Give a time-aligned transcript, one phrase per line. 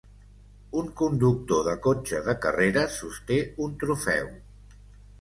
[0.81, 4.37] Un conductor de cotxe de carreres sosté un trofeu.